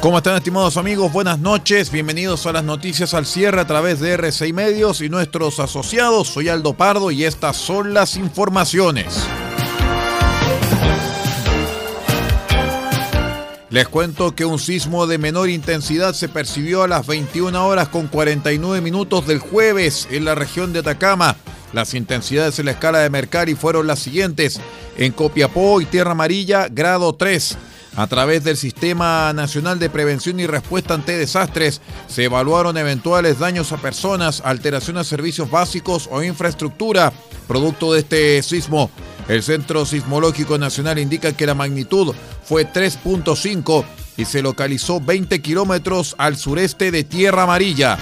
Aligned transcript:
¿Cómo 0.00 0.16
están 0.16 0.36
estimados 0.36 0.78
amigos? 0.78 1.12
Buenas 1.12 1.40
noches, 1.40 1.92
bienvenidos 1.92 2.46
a 2.46 2.52
las 2.52 2.64
noticias 2.64 3.12
al 3.12 3.26
cierre 3.26 3.60
a 3.60 3.66
través 3.66 4.00
de 4.00 4.18
R6 4.18 4.54
Medios 4.54 5.02
y 5.02 5.10
nuestros 5.10 5.60
asociados. 5.60 6.28
Soy 6.28 6.48
Aldo 6.48 6.72
Pardo 6.72 7.10
y 7.10 7.24
estas 7.24 7.58
son 7.58 7.92
las 7.92 8.16
informaciones. 8.16 9.26
Les 13.68 13.86
cuento 13.88 14.34
que 14.34 14.46
un 14.46 14.58
sismo 14.58 15.06
de 15.06 15.18
menor 15.18 15.50
intensidad 15.50 16.14
se 16.14 16.30
percibió 16.30 16.82
a 16.82 16.88
las 16.88 17.06
21 17.06 17.66
horas 17.66 17.88
con 17.88 18.06
49 18.06 18.80
minutos 18.80 19.26
del 19.26 19.38
jueves 19.38 20.08
en 20.10 20.24
la 20.24 20.34
región 20.34 20.72
de 20.72 20.78
Atacama. 20.78 21.36
Las 21.74 21.92
intensidades 21.92 22.58
en 22.58 22.64
la 22.64 22.72
escala 22.72 23.00
de 23.00 23.10
Mercari 23.10 23.54
fueron 23.54 23.86
las 23.86 23.98
siguientes. 23.98 24.62
En 24.96 25.12
Copiapó 25.12 25.78
y 25.82 25.84
Tierra 25.84 26.12
Amarilla, 26.12 26.68
grado 26.70 27.14
3. 27.14 27.58
A 28.00 28.06
través 28.06 28.42
del 28.44 28.56
Sistema 28.56 29.30
Nacional 29.34 29.78
de 29.78 29.90
Prevención 29.90 30.40
y 30.40 30.46
Respuesta 30.46 30.94
ante 30.94 31.18
Desastres 31.18 31.82
se 32.08 32.24
evaluaron 32.24 32.78
eventuales 32.78 33.38
daños 33.38 33.72
a 33.72 33.76
personas, 33.76 34.40
alteración 34.42 34.96
a 34.96 35.04
servicios 35.04 35.50
básicos 35.50 36.08
o 36.10 36.22
infraestructura 36.22 37.12
producto 37.46 37.92
de 37.92 37.98
este 37.98 38.42
sismo. 38.42 38.90
El 39.28 39.42
Centro 39.42 39.84
Sismológico 39.84 40.56
Nacional 40.56 40.98
indica 40.98 41.34
que 41.34 41.44
la 41.44 41.54
magnitud 41.54 42.14
fue 42.42 42.66
3.5 42.66 43.84
y 44.16 44.24
se 44.24 44.40
localizó 44.40 44.98
20 44.98 45.42
kilómetros 45.42 46.14
al 46.16 46.38
sureste 46.38 46.90
de 46.90 47.04
Tierra 47.04 47.42
Amarilla. 47.42 47.98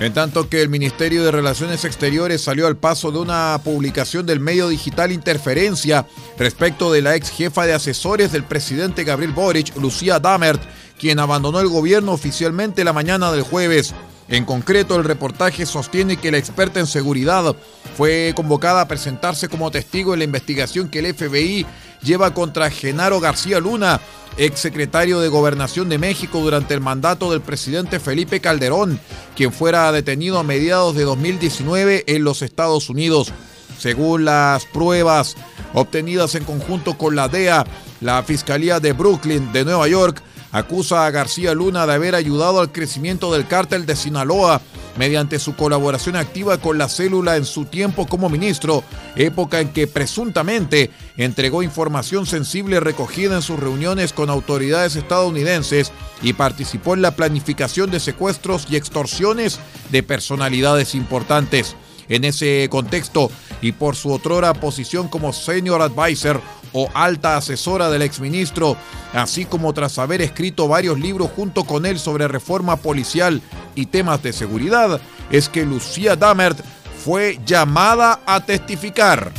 En 0.00 0.12
tanto 0.12 0.48
que 0.48 0.60
el 0.60 0.68
Ministerio 0.68 1.24
de 1.24 1.30
Relaciones 1.30 1.84
Exteriores 1.84 2.42
salió 2.42 2.66
al 2.66 2.76
paso 2.76 3.12
de 3.12 3.18
una 3.20 3.60
publicación 3.62 4.26
del 4.26 4.40
medio 4.40 4.68
digital 4.68 5.12
Interferencia 5.12 6.06
respecto 6.36 6.92
de 6.92 7.00
la 7.00 7.14
ex 7.14 7.30
jefa 7.30 7.64
de 7.64 7.74
asesores 7.74 8.32
del 8.32 8.42
presidente 8.42 9.04
Gabriel 9.04 9.32
Boric, 9.32 9.76
Lucía 9.76 10.18
Damert, 10.18 10.60
quien 10.98 11.20
abandonó 11.20 11.60
el 11.60 11.68
gobierno 11.68 12.12
oficialmente 12.12 12.82
la 12.82 12.92
mañana 12.92 13.30
del 13.30 13.42
jueves. 13.42 13.94
En 14.28 14.44
concreto, 14.44 14.96
el 14.96 15.04
reportaje 15.04 15.64
sostiene 15.64 16.16
que 16.16 16.32
la 16.32 16.38
experta 16.38 16.80
en 16.80 16.86
seguridad 16.86 17.54
fue 17.96 18.32
convocada 18.34 18.80
a 18.80 18.88
presentarse 18.88 19.48
como 19.48 19.70
testigo 19.70 20.12
en 20.12 20.20
la 20.20 20.24
investigación 20.24 20.88
que 20.88 20.98
el 21.00 21.14
FBI 21.14 21.66
lleva 22.04 22.34
contra 22.34 22.70
Genaro 22.70 23.18
García 23.18 23.58
Luna, 23.58 24.00
exsecretario 24.36 25.20
de 25.20 25.28
Gobernación 25.28 25.88
de 25.88 25.98
México 25.98 26.40
durante 26.40 26.74
el 26.74 26.80
mandato 26.80 27.30
del 27.30 27.40
presidente 27.40 28.00
Felipe 28.00 28.40
Calderón, 28.40 29.00
quien 29.34 29.52
fuera 29.52 29.90
detenido 29.92 30.38
a 30.38 30.44
mediados 30.44 30.94
de 30.94 31.04
2019 31.04 32.04
en 32.06 32.24
los 32.24 32.42
Estados 32.42 32.90
Unidos. 32.90 33.32
Según 33.78 34.24
las 34.24 34.66
pruebas 34.66 35.36
obtenidas 35.72 36.34
en 36.34 36.44
conjunto 36.44 36.96
con 36.96 37.16
la 37.16 37.28
DEA, 37.28 37.64
la 38.00 38.22
Fiscalía 38.22 38.80
de 38.80 38.92
Brooklyn 38.92 39.52
de 39.52 39.64
Nueva 39.64 39.88
York 39.88 40.22
acusa 40.52 41.06
a 41.06 41.10
García 41.10 41.54
Luna 41.54 41.86
de 41.86 41.94
haber 41.94 42.14
ayudado 42.14 42.60
al 42.60 42.70
crecimiento 42.70 43.32
del 43.32 43.46
cártel 43.46 43.86
de 43.86 43.96
Sinaloa 43.96 44.60
mediante 44.96 45.38
su 45.38 45.56
colaboración 45.56 46.16
activa 46.16 46.58
con 46.58 46.78
la 46.78 46.88
célula 46.88 47.36
en 47.36 47.44
su 47.44 47.64
tiempo 47.64 48.06
como 48.06 48.28
ministro, 48.28 48.84
época 49.16 49.60
en 49.60 49.70
que 49.70 49.86
presuntamente 49.86 50.90
entregó 51.16 51.62
información 51.62 52.26
sensible 52.26 52.80
recogida 52.80 53.36
en 53.36 53.42
sus 53.42 53.58
reuniones 53.58 54.12
con 54.12 54.30
autoridades 54.30 54.96
estadounidenses 54.96 55.92
y 56.22 56.32
participó 56.32 56.94
en 56.94 57.02
la 57.02 57.16
planificación 57.16 57.90
de 57.90 58.00
secuestros 58.00 58.66
y 58.70 58.76
extorsiones 58.76 59.58
de 59.90 60.02
personalidades 60.02 60.94
importantes. 60.94 61.76
En 62.08 62.24
ese 62.24 62.68
contexto, 62.70 63.30
y 63.62 63.72
por 63.72 63.96
su 63.96 64.12
otrora 64.12 64.52
posición 64.52 65.08
como 65.08 65.32
senior 65.32 65.80
advisor 65.80 66.42
o 66.74 66.90
alta 66.92 67.38
asesora 67.38 67.88
del 67.88 68.02
exministro, 68.02 68.76
así 69.14 69.46
como 69.46 69.72
tras 69.72 69.98
haber 69.98 70.20
escrito 70.20 70.68
varios 70.68 70.98
libros 70.98 71.30
junto 71.34 71.64
con 71.64 71.86
él 71.86 71.98
sobre 71.98 72.28
reforma 72.28 72.76
policial 72.76 73.40
y 73.74 73.86
temas 73.86 74.22
de 74.22 74.34
seguridad, 74.34 75.00
es 75.30 75.48
que 75.48 75.64
Lucía 75.64 76.16
Damert 76.16 76.58
fue 77.02 77.38
llamada 77.46 78.20
a 78.26 78.44
testificar. 78.44 79.32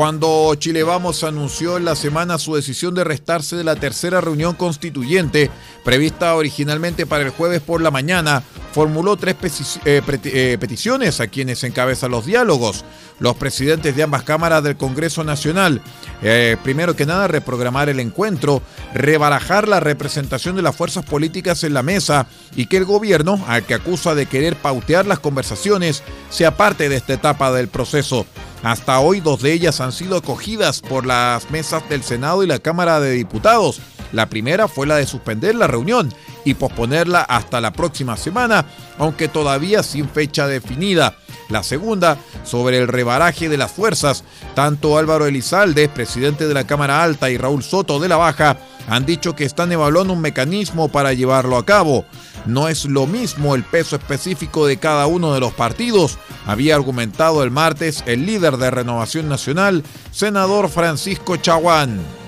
Cuando 0.00 0.54
Chile 0.54 0.82
Vamos 0.82 1.24
anunció 1.24 1.76
en 1.76 1.84
la 1.84 1.94
semana 1.94 2.38
su 2.38 2.54
decisión 2.54 2.94
de 2.94 3.04
restarse 3.04 3.54
de 3.54 3.64
la 3.64 3.76
tercera 3.76 4.22
reunión 4.22 4.54
constituyente, 4.54 5.50
prevista 5.84 6.34
originalmente 6.36 7.04
para 7.04 7.22
el 7.24 7.28
jueves 7.28 7.60
por 7.60 7.82
la 7.82 7.90
mañana, 7.90 8.42
formuló 8.72 9.18
tres 9.18 9.36
eh, 9.84 10.00
eh, 10.24 10.56
peticiones 10.58 11.20
a 11.20 11.26
quienes 11.26 11.64
encabezan 11.64 12.12
los 12.12 12.24
diálogos, 12.24 12.82
los 13.18 13.36
presidentes 13.36 13.94
de 13.94 14.02
ambas 14.02 14.22
cámaras 14.22 14.62
del 14.62 14.78
Congreso 14.78 15.22
Nacional. 15.22 15.82
Eh, 16.22 16.56
primero 16.64 16.96
que 16.96 17.04
nada, 17.04 17.28
reprogramar 17.28 17.90
el 17.90 18.00
encuentro, 18.00 18.62
rebarajar 18.94 19.68
la 19.68 19.80
representación 19.80 20.56
de 20.56 20.62
las 20.62 20.76
fuerzas 20.76 21.04
políticas 21.04 21.62
en 21.62 21.74
la 21.74 21.82
mesa 21.82 22.26
y 22.56 22.68
que 22.68 22.78
el 22.78 22.86
gobierno, 22.86 23.44
al 23.46 23.64
que 23.64 23.74
acusa 23.74 24.14
de 24.14 24.24
querer 24.24 24.56
pautear 24.56 25.04
las 25.04 25.18
conversaciones, 25.18 26.02
sea 26.30 26.56
parte 26.56 26.88
de 26.88 26.96
esta 26.96 27.12
etapa 27.12 27.52
del 27.52 27.68
proceso. 27.68 28.24
Hasta 28.62 29.00
hoy 29.00 29.20
dos 29.20 29.40
de 29.40 29.52
ellas 29.52 29.80
han 29.80 29.92
sido 29.92 30.16
acogidas 30.16 30.80
por 30.80 31.06
las 31.06 31.50
mesas 31.50 31.88
del 31.88 32.02
Senado 32.02 32.42
y 32.42 32.46
la 32.46 32.58
Cámara 32.58 33.00
de 33.00 33.12
Diputados. 33.12 33.80
La 34.12 34.28
primera 34.28 34.68
fue 34.68 34.86
la 34.86 34.96
de 34.96 35.06
suspender 35.06 35.54
la 35.54 35.66
reunión 35.66 36.12
y 36.44 36.54
posponerla 36.54 37.22
hasta 37.22 37.60
la 37.60 37.72
próxima 37.72 38.16
semana, 38.16 38.66
aunque 38.98 39.28
todavía 39.28 39.82
sin 39.82 40.08
fecha 40.08 40.46
definida. 40.46 41.16
La 41.48 41.62
segunda, 41.62 42.18
sobre 42.44 42.78
el 42.78 42.88
rebaraje 42.88 43.48
de 43.48 43.56
las 43.56 43.72
fuerzas. 43.72 44.24
Tanto 44.54 44.98
Álvaro 44.98 45.26
Elizalde, 45.26 45.88
presidente 45.88 46.46
de 46.46 46.54
la 46.54 46.66
Cámara 46.66 47.02
Alta, 47.02 47.30
y 47.30 47.38
Raúl 47.38 47.62
Soto 47.62 47.98
de 47.98 48.08
la 48.08 48.16
Baja 48.16 48.58
han 48.90 49.06
dicho 49.06 49.36
que 49.36 49.44
están 49.44 49.70
evaluando 49.70 50.12
un 50.12 50.20
mecanismo 50.20 50.88
para 50.88 51.12
llevarlo 51.12 51.56
a 51.56 51.64
cabo. 51.64 52.04
No 52.44 52.68
es 52.68 52.86
lo 52.86 53.06
mismo 53.06 53.54
el 53.54 53.62
peso 53.62 53.94
específico 53.94 54.66
de 54.66 54.78
cada 54.78 55.06
uno 55.06 55.32
de 55.32 55.40
los 55.40 55.54
partidos, 55.54 56.18
había 56.44 56.74
argumentado 56.74 57.44
el 57.44 57.52
martes 57.52 58.02
el 58.06 58.26
líder 58.26 58.56
de 58.56 58.70
Renovación 58.70 59.28
Nacional, 59.28 59.84
senador 60.10 60.68
Francisco 60.68 61.36
Chaguán. 61.36 62.19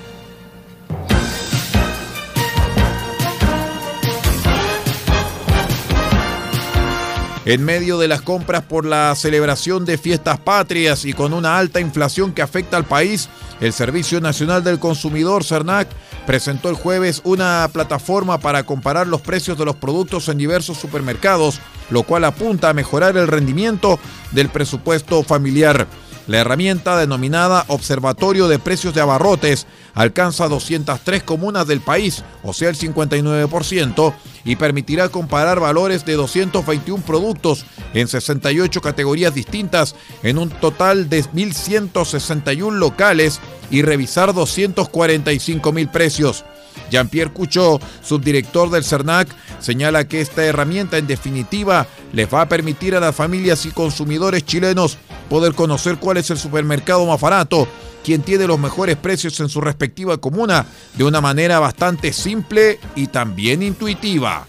En 7.45 7.65
medio 7.65 7.99
de 7.99 8.07
las 8.07 8.23
compras 8.23 8.63
por 8.63 8.87
la 8.87 9.13
celebración 9.17 9.85
de 9.85 9.99
fiestas 9.99 10.39
patrias 10.39 11.05
y 11.05 11.13
con 11.13 11.33
una 11.33 11.59
alta 11.59 11.81
inflación 11.81 12.33
que 12.33 12.41
afecta 12.41 12.77
al 12.77 12.85
país, 12.85 13.29
el 13.61 13.73
Servicio 13.73 14.21
Nacional 14.21 14.63
del 14.63 14.79
Consumidor, 14.79 15.43
CERNAC, 15.43 15.89
presentó 16.25 16.69
el 16.69 16.77
jueves 16.77 17.21
una 17.25 17.69
plataforma 17.73 18.39
para 18.39 18.63
comparar 18.63 19.09
los 19.09 19.23
precios 19.23 19.59
de 19.59 19.65
los 19.65 19.75
productos 19.75 20.29
en 20.29 20.39
diversos 20.39 20.79
supermercados, 20.79 21.59
lo 21.91 22.05
cual 22.05 22.25
apunta 22.25 22.69
a 22.69 22.75
mejorar 22.75 23.17
el 23.17 23.27
rendimiento 23.27 23.99
del 24.31 24.49
presupuesto 24.49 25.25
familiar. 25.25 25.89
La 26.29 26.39
herramienta 26.39 26.97
denominada 26.97 27.65
Observatorio 27.67 28.47
de 28.47 28.61
Precios 28.61 28.95
de 28.95 29.01
Abarrotes 29.01 29.67
alcanza 29.93 30.49
203 30.49 31.25
comunas 31.25 31.67
del 31.67 31.81
país, 31.81 32.23
o 32.45 32.53
sea 32.53 32.69
el 32.69 32.77
59%, 32.77 34.15
y 34.45 34.57
permitirá 34.57 35.09
comparar 35.09 35.59
valores 35.59 36.05
de 36.05 36.15
221 36.15 37.03
productos 37.05 37.67
en 37.93 38.07
68 38.07 38.81
categorías 38.81 39.35
distintas 39.35 39.97
en 40.23 40.39
un 40.39 40.49
total 40.49 41.09
de 41.09 41.25
1.161 41.25 42.73
locales 42.73 43.41
y 43.71 43.83
revisar 43.83 44.33
245 44.33 45.73
mil 45.73 45.89
precios. 45.89 46.45
Jean-Pierre 46.91 47.33
Cuchot, 47.33 47.83
subdirector 48.03 48.71
del 48.71 48.85
CERNAC, 48.85 49.29
señala 49.61 50.07
que 50.07 50.21
esta 50.21 50.45
herramienta 50.45 50.99
en 50.99 51.07
definitiva 51.07 51.87
les 52.13 52.33
va 52.33 52.43
a 52.43 52.49
permitir 52.49 52.95
a 52.95 53.01
las 53.01 53.15
familias 53.15 53.67
y 53.67 53.71
consumidores 53.71 54.45
chilenos 54.45 54.99
poder 55.33 55.55
conocer 55.55 55.97
cuál 55.97 56.19
es 56.19 56.29
el 56.29 56.37
supermercado 56.37 57.07
más 57.07 57.19
barato, 57.19 57.67
quien 58.05 58.21
tiene 58.21 58.47
los 58.47 58.59
mejores 58.59 58.99
precios 58.99 59.41
en 59.41 59.49
su 59.49 59.63
respectiva 59.63 60.19
comuna, 60.19 60.67
de 60.93 61.05
una 61.05 61.23
manera 61.23 61.59
bastante 61.59 62.13
simple 62.13 62.79
y 62.97 63.07
también 63.07 63.63
intuitiva. 63.63 64.45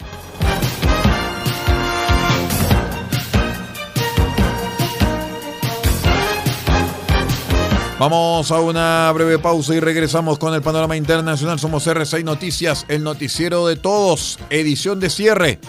Vamos 7.97 8.51
a 8.51 8.59
una 8.59 9.09
breve 9.13 9.39
pausa 9.39 9.73
y 9.73 9.79
regresamos 9.79 10.37
con 10.37 10.53
el 10.53 10.61
panorama 10.61 10.97
internacional. 10.97 11.59
Somos 11.59 11.87
R6 11.87 12.25
Noticias, 12.25 12.85
el 12.89 13.03
noticiero 13.03 13.67
de 13.67 13.77
todos, 13.77 14.37
edición 14.49 14.99
de 14.99 15.09
cierre. 15.09 15.59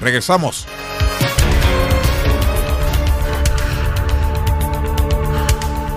Regresamos. 0.00 0.66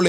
Equipo 0.00 0.08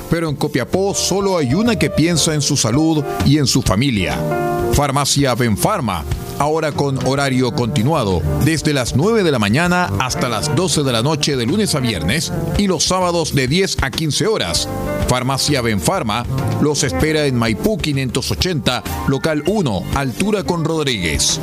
pero 0.11 0.29
en 0.29 0.35
Copiapó 0.35 0.93
solo 0.93 1.37
hay 1.37 1.53
una 1.53 1.79
que 1.79 1.89
piensa 1.89 2.35
en 2.35 2.41
su 2.41 2.57
salud 2.57 3.01
y 3.25 3.37
en 3.37 3.47
su 3.47 3.61
familia. 3.61 4.19
Farmacia 4.73 5.33
Benfarma, 5.35 6.03
ahora 6.37 6.73
con 6.73 6.99
horario 7.07 7.53
continuado, 7.53 8.21
desde 8.43 8.73
las 8.73 8.97
9 8.97 9.23
de 9.23 9.31
la 9.31 9.39
mañana 9.39 9.89
hasta 9.99 10.27
las 10.27 10.53
12 10.53 10.83
de 10.83 10.91
la 10.91 11.01
noche 11.01 11.37
de 11.37 11.45
lunes 11.45 11.75
a 11.75 11.79
viernes 11.79 12.33
y 12.57 12.67
los 12.67 12.83
sábados 12.83 13.33
de 13.33 13.47
10 13.47 13.77
a 13.83 13.89
15 13.89 14.27
horas. 14.27 14.67
Farmacia 15.07 15.61
Benfarma 15.61 16.25
los 16.61 16.83
espera 16.83 17.25
en 17.25 17.37
Maipú 17.37 17.77
580, 17.77 18.83
local 19.07 19.43
1, 19.47 19.83
altura 19.95 20.43
con 20.43 20.65
Rodríguez. 20.65 21.39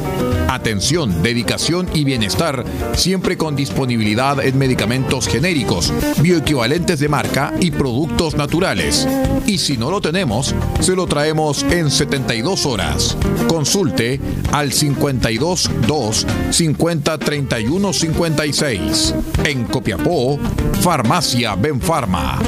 Atención, 0.48 1.22
dedicación 1.22 1.88
y 1.92 2.04
bienestar, 2.04 2.64
siempre 2.94 3.36
con 3.36 3.54
disponibilidad 3.54 4.42
en 4.42 4.56
medicamentos 4.56 5.28
genéricos, 5.28 5.92
bioequivalentes 6.22 7.00
de 7.00 7.08
marca 7.08 7.52
y 7.60 7.70
productos 7.70 8.34
naturales. 8.34 9.06
Y 9.46 9.58
si 9.58 9.76
no 9.76 9.90
lo 9.90 10.00
tenemos, 10.00 10.55
se 10.81 10.96
lo 10.96 11.06
traemos 11.06 11.62
en 11.64 11.90
72 11.90 12.64
horas. 12.64 13.17
Consulte 13.46 14.20
al 14.50 14.72
52 14.72 15.70
2 15.86 16.26
50 16.50 17.19
31 17.19 17.93
56. 17.93 19.14
En 19.44 19.64
Copiapó, 19.64 20.38
Farmacia 20.81 21.56
Benfarma. 21.56 22.38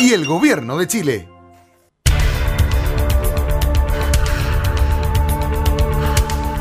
y 0.00 0.14
el 0.14 0.26
Gobierno 0.26 0.76
de 0.76 0.88
Chile. 0.88 1.28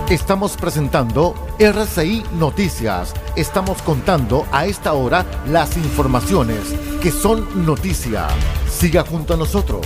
Estamos 0.10 0.58
presentando 0.58 1.34
RCI 1.60 2.24
Noticias. 2.33 3.13
Estamos 3.36 3.81
contando 3.83 4.45
a 4.51 4.65
esta 4.65 4.93
hora 4.93 5.25
las 5.48 5.77
informaciones 5.77 6.60
que 7.00 7.12
son 7.12 7.65
noticia. 7.65 8.27
Siga 8.67 9.03
junto 9.03 9.36
a 9.36 9.38
nosotros. 9.38 9.86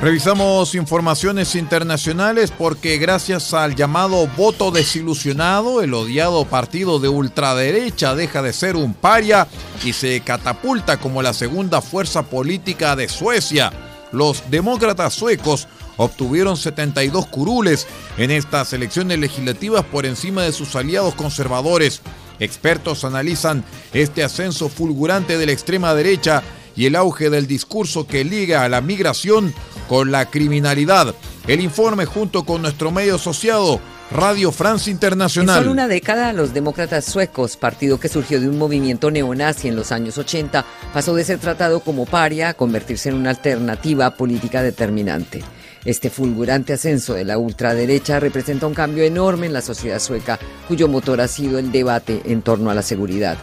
Revisamos 0.00 0.74
informaciones 0.76 1.56
internacionales 1.56 2.52
porque 2.56 2.98
gracias 2.98 3.52
al 3.52 3.74
llamado 3.74 4.28
voto 4.36 4.70
desilusionado, 4.70 5.82
el 5.82 5.92
odiado 5.92 6.44
partido 6.44 7.00
de 7.00 7.08
ultraderecha 7.08 8.14
deja 8.14 8.40
de 8.40 8.52
ser 8.52 8.76
un 8.76 8.94
paria 8.94 9.48
y 9.84 9.92
se 9.92 10.20
catapulta 10.20 10.98
como 10.98 11.20
la 11.20 11.34
segunda 11.34 11.82
fuerza 11.82 12.22
política 12.22 12.94
de 12.96 13.08
Suecia. 13.08 13.72
Los 14.12 14.48
demócratas 14.50 15.14
suecos 15.14 15.68
obtuvieron 15.98 16.56
72 16.56 17.26
curules 17.26 17.86
en 18.16 18.30
estas 18.30 18.72
elecciones 18.72 19.18
legislativas 19.18 19.84
por 19.84 20.06
encima 20.06 20.42
de 20.42 20.52
sus 20.52 20.74
aliados 20.74 21.14
conservadores. 21.14 22.00
Expertos 22.40 23.04
analizan 23.04 23.64
este 23.92 24.24
ascenso 24.24 24.70
fulgurante 24.70 25.36
de 25.36 25.44
la 25.44 25.52
extrema 25.52 25.92
derecha 25.92 26.42
y 26.74 26.86
el 26.86 26.96
auge 26.96 27.28
del 27.28 27.46
discurso 27.46 28.06
que 28.06 28.24
liga 28.24 28.64
a 28.64 28.68
la 28.68 28.80
migración 28.80 29.52
con 29.88 30.12
la 30.12 30.30
criminalidad. 30.30 31.14
El 31.48 31.60
informe 31.60 32.04
junto 32.04 32.44
con 32.44 32.62
nuestro 32.62 32.92
medio 32.92 33.16
asociado 33.16 33.80
Radio 34.10 34.52
France 34.52 34.90
Internacional. 34.90 35.58
En 35.58 35.62
solo 35.64 35.72
una 35.72 35.88
década, 35.88 36.32
los 36.32 36.54
demócratas 36.54 37.04
suecos, 37.04 37.56
partido 37.56 37.98
que 37.98 38.08
surgió 38.08 38.40
de 38.40 38.48
un 38.48 38.56
movimiento 38.56 39.10
neonazi 39.10 39.68
en 39.68 39.76
los 39.76 39.92
años 39.92 40.16
80, 40.16 40.64
pasó 40.94 41.14
de 41.14 41.24
ser 41.24 41.38
tratado 41.38 41.80
como 41.80 42.06
paria 42.06 42.50
a 42.50 42.54
convertirse 42.54 43.08
en 43.08 43.16
una 43.16 43.30
alternativa 43.30 44.14
política 44.14 44.62
determinante. 44.62 45.42
Este 45.84 46.10
fulgurante 46.10 46.72
ascenso 46.72 47.14
de 47.14 47.24
la 47.24 47.38
ultraderecha 47.38 48.20
representa 48.20 48.66
un 48.66 48.74
cambio 48.74 49.04
enorme 49.04 49.46
en 49.46 49.52
la 49.52 49.62
sociedad 49.62 50.00
sueca, 50.00 50.38
cuyo 50.66 50.88
motor 50.88 51.20
ha 51.20 51.28
sido 51.28 51.58
el 51.58 51.72
debate 51.72 52.20
en 52.24 52.42
torno 52.42 52.70
a 52.70 52.74
la 52.74 52.82
seguridad. 52.82 53.38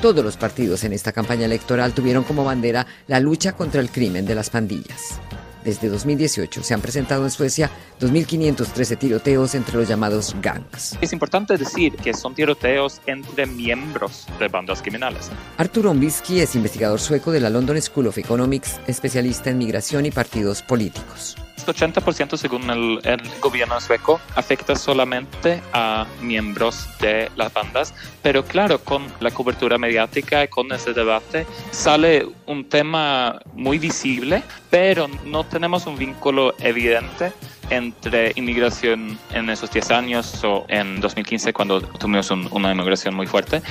Todos 0.00 0.24
los 0.24 0.36
partidos 0.36 0.84
en 0.84 0.92
esta 0.92 1.12
campaña 1.12 1.46
electoral 1.46 1.92
tuvieron 1.92 2.24
como 2.24 2.44
bandera 2.44 2.86
la 3.06 3.20
lucha 3.20 3.52
contra 3.52 3.80
el 3.80 3.90
crimen 3.90 4.26
de 4.26 4.34
las 4.34 4.50
pandillas. 4.50 5.20
Desde 5.64 5.88
2018 5.88 6.62
se 6.62 6.74
han 6.74 6.80
presentado 6.80 7.24
en 7.24 7.30
Suecia 7.30 7.70
2.513 8.00 8.98
tiroteos 8.98 9.54
entre 9.54 9.76
los 9.76 9.88
llamados 9.88 10.34
gangs. 10.42 10.98
Es 11.00 11.12
importante 11.12 11.56
decir 11.56 11.94
que 11.96 12.14
son 12.14 12.34
tiroteos 12.34 13.00
entre 13.06 13.46
miembros 13.46 14.26
de 14.40 14.48
bandas 14.48 14.82
criminales. 14.82 15.30
Artur 15.58 15.86
Ombisky 15.86 16.40
es 16.40 16.56
investigador 16.56 16.98
sueco 16.98 17.30
de 17.30 17.40
la 17.40 17.50
London 17.50 17.80
School 17.80 18.08
of 18.08 18.18
Economics, 18.18 18.80
especialista 18.88 19.50
en 19.50 19.58
migración 19.58 20.04
y 20.06 20.10
partidos 20.10 20.62
políticos. 20.62 21.36
80% 21.66 22.36
según 22.36 22.70
el, 22.70 23.00
el, 23.04 23.20
gobierno 23.40 23.80
sueco 23.80 24.20
afecta 24.34 24.76
solamente 24.76 25.62
a 25.72 26.06
miembros 26.20 26.88
de 27.00 27.30
las 27.36 27.52
bandas, 27.52 27.94
pero 28.22 28.44
claro, 28.44 28.78
con 28.82 29.06
la 29.20 29.30
cobertura 29.30 29.78
mediática 29.78 30.44
y 30.44 30.48
con 30.48 30.72
ese 30.72 30.92
debate 30.92 31.46
sale 31.70 32.26
un 32.46 32.68
tema 32.68 33.40
muy 33.54 33.78
visible, 33.78 34.42
pero 34.70 35.08
no 35.24 35.44
tenemos 35.44 35.86
un 35.86 35.96
vínculo 35.96 36.54
evidente 36.58 37.32
entre 37.72 38.32
inmigración 38.36 39.18
en 39.32 39.50
esos 39.50 39.70
10 39.70 39.90
años 39.90 40.44
o 40.44 40.64
en 40.68 41.00
2015 41.00 41.52
cuando 41.52 41.80
tuvimos 41.80 42.30
un, 42.30 42.48
una 42.52 42.72
inmigración 42.72 43.14
muy 43.14 43.26
fuerte 43.26 43.62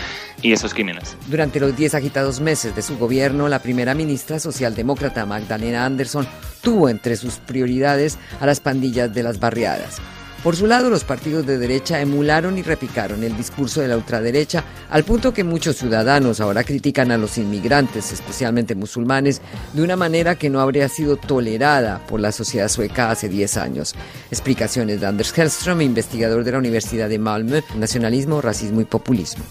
y 0.41 0.51
esos 0.51 0.73
crímenes. 0.73 1.15
Durante 1.27 1.59
los 1.59 1.75
10 1.75 1.95
agitados 1.95 2.39
meses 2.39 2.75
de 2.75 2.81
su 2.81 2.97
gobierno, 2.97 3.47
la 3.47 3.59
primera 3.59 3.93
ministra 3.93 4.39
socialdemócrata 4.39 5.25
Magdalena 5.25 5.85
Anderson 5.85 6.27
tuvo 6.61 6.89
entre 6.89 7.15
sus 7.15 7.35
prioridades 7.35 8.17
a 8.39 8.45
las 8.45 8.59
pandillas 8.59 9.13
de 9.13 9.23
las 9.23 9.39
barriadas. 9.39 10.01
Por 10.43 10.55
su 10.55 10.65
lado, 10.65 10.89
los 10.89 11.03
partidos 11.03 11.45
de 11.45 11.59
derecha 11.59 12.01
emularon 12.01 12.57
y 12.57 12.63
repicaron 12.63 13.23
el 13.23 13.37
discurso 13.37 13.81
de 13.81 13.87
la 13.87 13.95
ultraderecha 13.95 14.63
al 14.89 15.03
punto 15.03 15.35
que 15.35 15.43
muchos 15.43 15.77
ciudadanos 15.77 16.41
ahora 16.41 16.63
critican 16.63 17.11
a 17.11 17.17
los 17.17 17.37
inmigrantes, 17.37 18.11
especialmente 18.11 18.73
musulmanes, 18.73 19.39
de 19.73 19.83
una 19.83 19.95
manera 19.95 20.35
que 20.35 20.49
no 20.49 20.59
habría 20.59 20.89
sido 20.89 21.15
tolerada 21.15 22.01
por 22.07 22.19
la 22.19 22.31
sociedad 22.31 22.69
sueca 22.69 23.11
hace 23.11 23.29
10 23.29 23.57
años. 23.57 23.93
Explicaciones 24.31 24.99
de 24.99 25.05
Anders 25.05 25.31
Hellström, 25.37 25.83
investigador 25.83 26.43
de 26.43 26.53
la 26.53 26.57
Universidad 26.57 27.07
de 27.07 27.19
Malmö, 27.19 27.61
Nacionalismo, 27.75 28.41
Racismo 28.41 28.81
y 28.81 28.85
Populismo. 28.85 29.43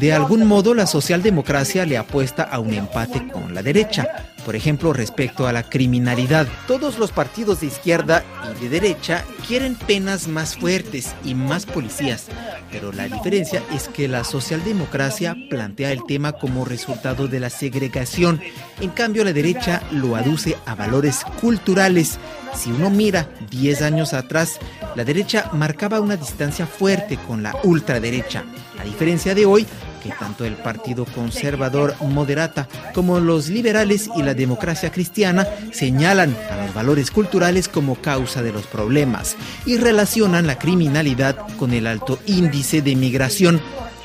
De 0.00 0.12
algún 0.12 0.46
modo, 0.46 0.74
la 0.74 0.86
socialdemocracia 0.86 1.86
le 1.86 1.96
apuesta 1.96 2.42
a 2.42 2.58
un 2.58 2.74
empate 2.74 3.28
con 3.28 3.54
la 3.54 3.62
derecha. 3.62 4.29
Por 4.44 4.56
ejemplo, 4.56 4.92
respecto 4.92 5.46
a 5.46 5.52
la 5.52 5.62
criminalidad, 5.62 6.48
todos 6.66 6.98
los 6.98 7.12
partidos 7.12 7.60
de 7.60 7.66
izquierda 7.66 8.24
y 8.56 8.62
de 8.62 8.68
derecha 8.68 9.24
quieren 9.46 9.74
penas 9.74 10.28
más 10.28 10.56
fuertes 10.56 11.14
y 11.24 11.34
más 11.34 11.66
policías, 11.66 12.26
pero 12.70 12.90
la 12.92 13.04
diferencia 13.04 13.62
es 13.74 13.88
que 13.88 14.08
la 14.08 14.24
socialdemocracia 14.24 15.36
plantea 15.50 15.92
el 15.92 16.04
tema 16.04 16.32
como 16.32 16.64
resultado 16.64 17.28
de 17.28 17.38
la 17.38 17.50
segregación, 17.50 18.40
en 18.80 18.90
cambio 18.90 19.24
la 19.24 19.32
derecha 19.32 19.82
lo 19.90 20.16
aduce 20.16 20.56
a 20.66 20.74
valores 20.74 21.20
culturales. 21.40 22.18
Si 22.54 22.72
uno 22.72 22.90
mira 22.90 23.28
10 23.50 23.82
años 23.82 24.14
atrás, 24.14 24.58
la 24.96 25.04
derecha 25.04 25.50
marcaba 25.52 26.00
una 26.00 26.16
distancia 26.16 26.66
fuerte 26.66 27.18
con 27.28 27.42
la 27.42 27.54
ultraderecha. 27.62 28.44
A 28.80 28.84
diferencia 28.84 29.34
de 29.34 29.46
hoy, 29.46 29.66
que 30.02 30.10
tanto 30.10 30.44
el 30.44 30.54
Partido 30.54 31.04
Conservador 31.04 31.94
Moderata 32.00 32.68
como 32.94 33.20
los 33.20 33.48
liberales 33.48 34.08
y 34.16 34.22
la 34.22 34.34
democracia 34.34 34.90
cristiana 34.90 35.46
señalan 35.72 36.36
a 36.50 36.64
los 36.64 36.74
valores 36.74 37.10
culturales 37.10 37.68
como 37.68 37.96
causa 37.96 38.42
de 38.42 38.52
los 38.52 38.66
problemas 38.66 39.36
y 39.66 39.76
relacionan 39.76 40.46
la 40.46 40.58
criminalidad 40.58 41.36
con 41.58 41.72
el 41.72 41.86
alto 41.86 42.18
índice 42.26 42.82
de 42.82 42.96
migración 42.96 43.60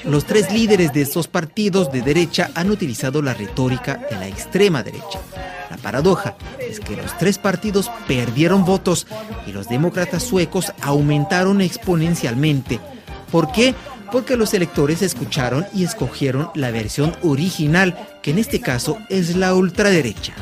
los 0.06 0.26
tres 0.26 0.54
líderes 0.54 0.94
de 0.94 1.02
estos 1.02 1.28
partidos 1.28 1.92
de 1.92 2.04
derecha 2.04 2.52
han 2.54 2.70
utilizado 2.70 3.24
la 3.24 3.34
retórica 3.34 4.00
de 4.10 4.16
la 4.16 4.28
extrema 4.28 4.84
derecha. 4.84 5.20
La 5.72 5.78
paradoja 5.78 6.36
es 6.60 6.80
que 6.80 6.96
los 6.96 7.18
tres 7.18 7.40
partidos 7.40 7.90
perdieron 8.08 8.66
votos 8.66 9.08
y 9.48 9.52
los 9.52 9.68
demócratas 9.68 10.22
suecos 10.22 10.74
aumentaron 10.82 11.60
exponencialmente. 11.60 12.80
¿Por 13.32 13.52
qué? 13.52 13.74
Porque 14.12 14.38
los 14.38 14.54
electores 14.54 15.02
escucharon 15.02 15.66
y 15.74 15.84
escogieron 15.84 16.50
la 16.56 16.72
versión 16.72 17.16
original, 17.24 17.96
que 18.22 18.32
en 18.32 18.40
este 18.40 18.62
caso 18.62 18.98
es 19.10 19.36
la 19.36 19.54
ultraderecha. 19.54 20.34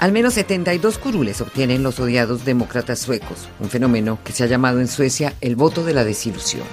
Al 0.00 0.12
menos 0.12 0.34
72 0.34 0.98
curules 0.98 1.40
obtienen 1.40 1.82
los 1.82 2.00
odiados 2.00 2.44
demócratas 2.44 2.98
suecos, 2.98 3.48
un 3.60 3.70
fenómeno 3.70 4.18
que 4.24 4.32
se 4.32 4.44
ha 4.44 4.46
llamado 4.46 4.80
en 4.80 4.88
Suecia 4.88 5.34
el 5.40 5.56
voto 5.56 5.84
de 5.84 5.94
la 5.94 6.04
desilusión. 6.04 6.64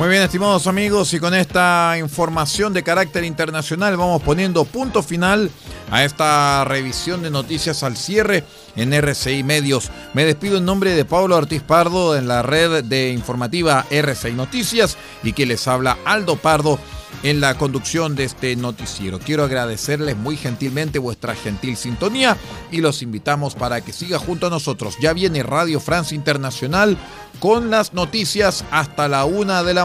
Muy 0.00 0.08
bien, 0.08 0.22
estimados 0.22 0.66
amigos, 0.66 1.12
y 1.12 1.20
con 1.20 1.34
esta 1.34 1.94
información 1.98 2.72
de 2.72 2.82
carácter 2.82 3.22
internacional 3.22 3.98
vamos 3.98 4.22
poniendo 4.22 4.64
punto 4.64 5.02
final 5.02 5.50
a 5.90 6.04
esta 6.04 6.64
revisión 6.64 7.20
de 7.20 7.30
noticias 7.30 7.82
al 7.82 7.98
cierre 7.98 8.42
en 8.76 8.94
RCI 8.94 9.42
Medios. 9.42 9.90
Me 10.14 10.24
despido 10.24 10.56
en 10.56 10.64
nombre 10.64 10.94
de 10.94 11.04
Pablo 11.04 11.36
Ortiz 11.36 11.60
Pardo 11.60 12.16
en 12.16 12.28
la 12.28 12.40
red 12.40 12.82
de 12.82 13.10
informativa 13.10 13.84
RCI 13.90 14.32
Noticias 14.32 14.96
y 15.22 15.34
que 15.34 15.44
les 15.44 15.68
habla 15.68 15.98
Aldo 16.06 16.36
Pardo 16.36 16.78
en 17.22 17.40
la 17.40 17.56
conducción 17.56 18.16
de 18.16 18.24
este 18.24 18.56
noticiero. 18.56 19.18
Quiero 19.18 19.44
agradecerles 19.44 20.16
muy 20.16 20.36
gentilmente 20.36 20.98
vuestra 20.98 21.34
gentil 21.34 21.76
sintonía 21.76 22.36
y 22.70 22.80
los 22.80 23.02
invitamos 23.02 23.54
para 23.54 23.80
que 23.82 23.92
siga 23.92 24.18
junto 24.18 24.46
a 24.46 24.50
nosotros. 24.50 24.96
Ya 25.00 25.12
viene 25.12 25.42
Radio 25.42 25.80
France 25.80 26.14
Internacional 26.14 26.96
con 27.38 27.70
las 27.70 27.92
noticias 27.92 28.64
hasta 28.70 29.08
la 29.08 29.24
una 29.24 29.62
de 29.62 29.74
la 29.74 29.84